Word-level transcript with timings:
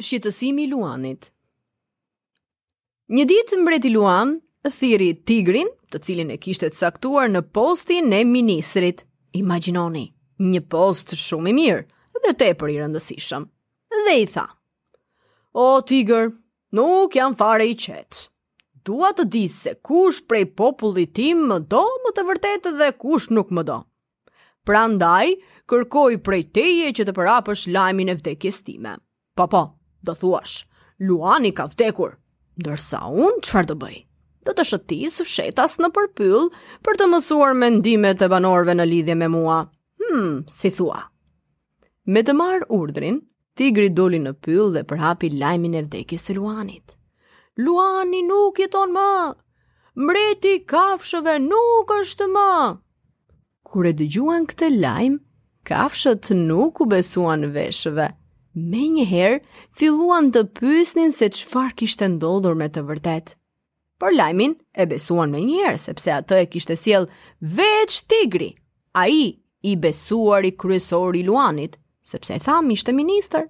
Shqitësimi 0.00 0.64
Luanit 0.72 1.28
Një 3.12 3.24
ditë 3.30 3.58
mbreti 3.60 3.90
Luan 3.92 4.30
thiri 4.76 5.10
tigrin, 5.28 5.68
të 5.92 6.00
cilin 6.06 6.32
e 6.32 6.38
kishte 6.40 6.68
caktuar 6.72 7.28
në 7.30 7.42
postin 7.56 8.12
e 8.16 8.22
ministrit. 8.28 9.04
Imaginoni, 9.40 10.06
një 10.52 10.60
post 10.72 11.12
shumë 11.20 11.52
i 11.52 11.52
mirë 11.58 11.84
dhe 12.24 12.32
tepër 12.40 12.72
i 12.74 12.78
rëndësishëm. 12.80 13.44
Dhe 14.06 14.14
i 14.22 14.24
tha: 14.30 14.44
"O 15.64 15.82
tigër, 15.90 16.30
nuk 16.78 17.14
jam 17.16 17.36
fare 17.40 17.66
i 17.72 17.76
qet. 17.84 18.24
Dua 18.88 19.12
të 19.16 19.28
di 19.32 19.44
se 19.52 19.74
kush 19.88 20.22
prej 20.28 20.44
popullit 20.60 21.14
tim 21.16 21.44
më 21.50 21.60
do 21.72 21.84
më 22.04 22.14
të 22.16 22.26
vërtetë 22.30 22.74
dhe 22.80 22.90
kush 23.04 23.30
nuk 23.36 23.50
më 23.58 23.66
do. 23.70 23.80
Prandaj, 24.66 25.34
kërkoj 25.70 26.20
prej 26.26 26.42
teje 26.56 26.94
që 26.98 27.04
të 27.08 27.16
përapësh 27.20 27.68
lajmin 27.76 28.08
e 28.14 28.18
vdekjes 28.20 28.64
time." 28.68 28.96
Po 29.38 29.46
po, 29.46 29.62
do 30.02 30.12
thuash, 30.18 30.52
Luani 31.08 31.52
ka 31.56 31.64
vdekur, 31.70 32.14
ndërsa 32.60 33.00
unë 33.10 33.42
çfarë 33.46 33.68
do 33.70 33.76
bëj? 33.82 33.96
Do 34.46 34.52
të 34.56 34.64
shëtis 34.70 35.18
fshetas 35.26 35.74
në 35.80 35.88
përpyll 35.96 36.46
për 36.86 36.98
të 37.00 37.08
mësuar 37.12 37.54
mendimet 37.60 38.20
e 38.24 38.28
banorëve 38.32 38.74
në 38.78 38.86
lidhje 38.90 39.16
me 39.20 39.28
mua. 39.32 39.58
Hm, 40.00 40.44
si 40.48 40.72
thua. 40.76 41.00
Me 42.10 42.20
të 42.24 42.34
marr 42.38 42.64
urdrin, 42.72 43.20
tigri 43.56 43.88
doli 43.92 44.20
në 44.24 44.32
pyll 44.44 44.70
dhe 44.76 44.84
përhapi 44.88 45.32
lajmin 45.40 45.76
e 45.80 45.84
vdekjes 45.86 46.24
së 46.30 46.36
Luanit. 46.38 46.96
Luani 47.60 48.20
nuk 48.28 48.60
jeton 48.64 48.92
më. 48.96 49.06
Mbreti 50.00 50.54
i 50.58 50.62
kafshëve 50.72 51.38
nuk 51.48 51.94
është 52.00 52.28
më. 52.32 52.48
Kur 53.70 53.88
e 53.90 53.94
dëgjuan 54.00 54.44
këtë 54.52 54.72
lajm, 54.80 55.20
kafshët 55.68 56.32
nuk 56.46 56.80
u 56.84 56.88
besuan 56.92 57.44
veshëve 57.54 58.12
me 58.54 58.82
njëherë 58.94 59.38
filluan 59.78 60.30
të 60.34 60.42
pysnin 60.58 61.12
se 61.14 61.28
qëfar 61.30 61.74
kishtë 61.78 62.08
ndodhur 62.16 62.56
me 62.58 62.68
të 62.72 62.82
vërtet. 62.88 63.34
Por 64.00 64.14
lajmin 64.16 64.54
e 64.80 64.86
besuan 64.90 65.30
me 65.30 65.42
njëherë, 65.44 65.78
sepse 65.78 66.12
atë 66.16 66.38
e 66.44 66.48
kishtë 66.50 66.76
siel 66.80 67.08
veç 67.42 68.00
tigri, 68.10 68.54
a 68.96 69.06
i 69.12 69.22
i 69.68 69.74
besuar 69.76 70.44
i 70.48 70.54
kryesor 70.56 71.16
i 71.16 71.22
Luanit, 71.26 71.76
sepse 72.08 72.34
e 72.34 72.40
tham 72.40 72.70
ishte 72.72 72.92
minister. 72.96 73.48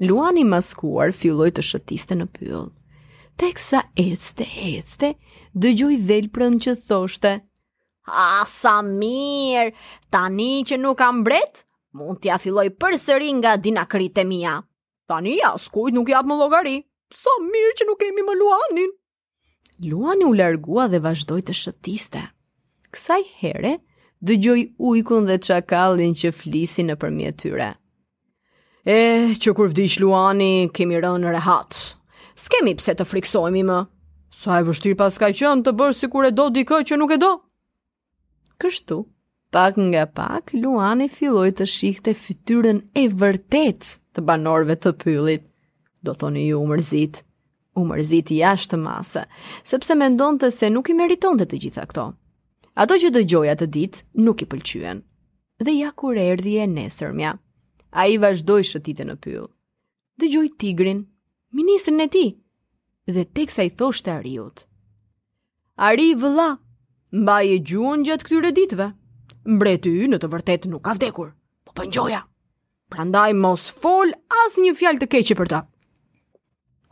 Luani 0.00 0.44
maskuar 0.44 1.10
filloj 1.16 1.50
të 1.56 1.64
shëtiste 1.64 2.16
në 2.20 2.26
pyllë. 2.36 2.62
Tek 3.40 3.58
sa 3.60 3.82
ecte, 4.00 4.44
ecte, 4.44 5.12
dë 5.54 5.72
gjoj 5.76 5.96
dhelprën 6.08 6.56
që 6.62 6.76
thoshte. 6.86 7.34
A, 8.06 8.44
sa 8.48 8.78
mirë, 8.86 9.72
tani 10.14 10.52
që 10.68 10.78
nuk 10.80 10.96
kam 11.02 11.24
bretë, 11.26 11.64
mund 11.96 12.18
t'ja 12.22 12.36
filloj 12.42 12.68
përsëri 12.80 13.30
nga 13.40 13.56
dinakrit 13.62 14.18
e 14.20 14.24
mia. 14.28 14.56
Tani 15.08 15.36
ja, 15.40 15.52
skujt 15.66 15.94
nuk 15.96 16.08
jatë 16.12 16.28
më 16.28 16.36
llogari. 16.42 16.76
Sa 17.22 17.32
mirë 17.42 17.74
që 17.78 17.88
nuk 17.88 18.00
kemi 18.02 18.24
më 18.26 18.34
Luanin. 18.40 18.92
Luani 19.90 20.24
u 20.26 20.32
largua 20.34 20.86
dhe 20.92 20.98
vazhdoi 21.04 21.42
të 21.46 21.54
shëtiste. 21.62 22.22
Kësaj 22.92 23.22
here 23.40 23.72
dëgjoj 24.26 24.60
ujkun 24.90 25.28
dhe 25.30 25.36
çakallin 25.48 26.14
që 26.20 26.32
flisin 26.38 26.90
përmje 27.00 27.32
tyre. 27.42 27.70
E, 28.96 29.34
që 29.42 29.50
kur 29.58 29.70
vdiq 29.72 30.00
Luani, 30.02 30.52
kemi 30.74 30.98
rënë 31.02 31.22
në 31.24 31.34
rehat. 31.36 31.70
S'kemi 32.42 32.74
pse 32.78 32.94
të 32.98 33.06
friksohemi 33.08 33.64
më. 33.68 33.80
Sa 34.36 34.58
e 34.60 34.66
vështirë 34.66 34.98
pas 35.00 35.14
ka 35.20 35.30
qenë 35.32 35.64
të 35.64 35.74
bësh 35.78 36.00
sikur 36.02 36.28
e 36.28 36.32
do 36.34 36.48
dikë 36.52 36.82
që 36.90 36.98
nuk 37.00 37.14
e 37.16 37.20
do. 37.22 37.34
Kështu 38.62 39.04
pak 39.50 39.76
nga 39.78 40.06
pak, 40.12 40.50
Luani 40.54 41.08
filloj 41.10 41.52
të 41.56 41.66
shikhte 41.68 42.14
fytyrën 42.18 42.80
e 42.98 43.04
vërtet 43.20 43.92
të 44.16 44.24
banorve 44.28 44.76
të 44.80 44.92
pyllit. 45.02 45.44
Do 46.04 46.14
thoni 46.14 46.46
ju 46.48 46.58
umërzit, 46.62 47.22
umërzit 47.76 48.30
jashtë 48.34 48.70
të 48.74 48.78
masë, 48.82 49.24
sepse 49.70 49.94
me 49.98 50.08
ndonë 50.14 50.50
se 50.54 50.70
nuk 50.70 50.90
i 50.90 50.94
meriton 50.98 51.38
të 51.38 51.46
të 51.50 51.60
gjitha 51.64 51.84
këto. 51.90 52.06
Ato 52.76 52.94
që 53.00 53.08
të 53.14 53.24
gjoja 53.30 53.54
të 53.56 53.66
ditë 53.74 54.02
nuk 54.26 54.42
i 54.42 54.46
pëlqyen. 54.50 55.00
Dhe 55.64 55.72
ja 55.72 55.90
kur 55.96 56.16
erdi 56.20 56.56
e 56.60 56.66
nesërmja, 56.68 57.36
a 57.96 58.00
i 58.12 58.18
vazhdoj 58.20 58.62
shëtite 58.68 59.06
në 59.08 59.16
pyllë. 59.24 59.48
Dë 60.20 60.26
gjoj 60.32 60.48
tigrin, 60.60 61.00
ministrin 61.56 62.02
e 62.04 62.08
ti, 62.12 62.26
dhe 63.14 63.22
tek 63.34 63.50
sa 63.50 63.64
i 63.64 63.70
thoshte 63.72 64.12
Ariut. 64.12 64.66
Ari 65.88 66.10
vëlla, 66.20 66.50
e 67.54 67.56
gjuën 67.68 68.04
gjatë 68.04 68.24
këtyre 68.26 68.52
ditëve. 68.56 68.90
Mbreti 69.46 69.90
i 70.04 70.08
në 70.10 70.18
të 70.18 70.28
vërtetë 70.32 70.70
nuk 70.72 70.82
ka 70.88 70.94
vdekur, 70.96 71.28
po 71.66 71.74
po 71.78 71.84
ngjoja. 71.86 72.20
Prandaj 72.90 73.32
mos 73.38 73.68
fol 73.82 74.10
as 74.44 74.56
një 74.62 74.72
fjalë 74.78 75.02
të 75.04 75.08
keqe 75.12 75.36
për 75.38 75.50
ta. 75.52 75.60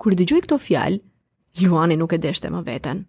Kur 0.01 0.15
dëgjoi 0.19 0.43
këtë 0.45 0.59
fjalë, 0.67 1.01
Juani 1.63 1.97
nuk 1.99 2.15
e 2.15 2.19
deshte 2.23 2.51
më 2.51 2.63
veten. 2.67 3.03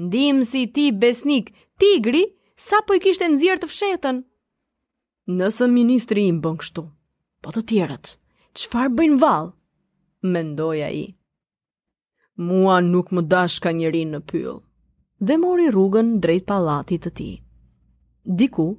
Ndim 0.00 0.42
si 0.46 0.64
ti 0.74 0.88
besnik, 1.02 1.52
tigri, 1.82 2.24
sa 2.66 2.82
po 2.86 2.98
i 2.98 3.02
kishte 3.02 3.28
nëzirë 3.30 3.62
të 3.62 3.68
fshetën. 3.70 4.20
Nëse 5.38 5.68
ministri 5.70 6.26
im 6.30 6.40
bën 6.44 6.58
kështu, 6.62 6.84
po 7.44 7.54
të 7.54 7.62
tjerët, 7.72 8.12
çfarë 8.58 8.94
bëjnë 8.98 9.20
vall? 9.22 9.52
Mendoi 10.34 10.80
ai. 10.86 11.04
Muan 12.48 12.90
nuk 12.94 13.12
më 13.14 13.26
dashka 13.32 13.74
njërin 13.80 14.14
në 14.16 14.20
pyll, 14.32 14.58
dhe 15.26 15.38
mori 15.42 15.68
rrugën 15.70 16.16
drejt 16.24 16.48
palatit 16.50 17.06
të 17.06 17.14
tij. 17.20 17.36
Diku, 18.24 18.76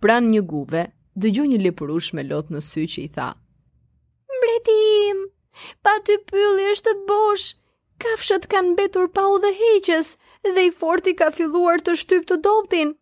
pran 0.00 0.30
një 0.32 0.40
guve, 0.48 0.84
dëgjoj 1.18 1.46
një 1.50 1.58
lepurush 1.66 2.14
me 2.16 2.22
lot 2.24 2.48
në 2.48 2.60
sy 2.64 2.86
që 2.88 3.02
i 3.04 3.08
tha. 3.12 3.28
Mbretim, 4.32 5.20
pa 5.84 5.92
të 6.06 6.16
pylli 6.30 6.70
është 6.72 6.94
bosh, 7.08 7.50
kafshët 8.00 8.48
kanë 8.48 8.76
betur 8.80 9.10
pa 9.12 9.26
u 9.28 9.36
dhe 9.42 9.52
heqës, 9.58 10.14
dhe 10.54 10.64
i 10.70 10.72
forti 10.72 11.14
ka 11.18 11.28
filluar 11.36 11.80
të 11.82 11.98
shtyp 12.00 12.24
të 12.30 12.40
doptin. 12.46 12.94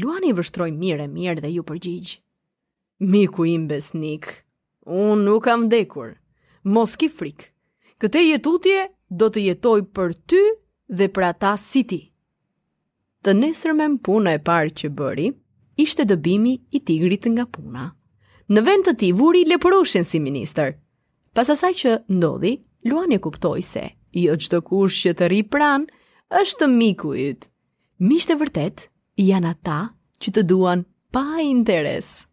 Luani 0.00 0.34
vështroj 0.36 0.70
mirë 0.76 1.06
e 1.06 1.08
mirë 1.14 1.40
dhe 1.46 1.54
ju 1.56 1.64
përgjigj. 1.68 2.18
Miku 3.12 3.46
im 3.48 3.64
besnik, 3.68 4.28
unë 4.84 5.16
nuk 5.24 5.44
kam 5.48 5.66
dekur, 5.72 6.18
mos 6.64 6.96
ki 7.00 7.08
frikë. 7.16 7.48
Këte 8.02 8.20
jetutje 8.26 8.88
do 9.08 9.30
të 9.30 9.46
jetoj 9.48 9.80
për 9.96 10.16
ty 10.30 10.42
dhe 10.98 11.08
për 11.14 11.28
ata 11.32 11.56
si 11.62 11.82
ti 11.86 12.02
të 13.26 13.32
nesërmen 13.38 13.96
puna 14.02 14.32
e 14.36 14.40
parë 14.48 14.72
që 14.80 14.88
bëri, 14.98 15.28
ishte 15.84 16.06
dëbimi 16.10 16.52
i 16.74 16.80
tigrit 16.86 17.28
nga 17.30 17.44
puna. 17.54 17.84
Në 18.52 18.60
vend 18.66 18.88
të 18.88 18.94
ti 19.00 19.10
vuri 19.16 19.44
leporoshin 19.46 20.04
si 20.04 20.20
minister. 20.20 20.74
Pas 21.36 21.50
asaj 21.54 21.72
që 21.82 21.92
ndodhi, 22.18 22.56
Luani 22.90 23.20
kuptoj 23.22 23.60
se, 23.62 23.82
jo 24.18 24.34
qdo 24.42 24.58
kush 24.66 25.04
që 25.04 25.12
të 25.20 25.28
ri 25.30 25.42
pran, 25.52 25.84
është 26.40 26.66
miku 26.72 27.12
ytë. 27.14 27.46
Mishte 28.02 28.34
vërtet, 28.40 28.88
janë 29.22 29.52
ata 29.54 29.78
që 30.22 30.34
të 30.34 30.46
duan 30.50 30.84
pa 31.14 31.24
interesë. 31.46 32.31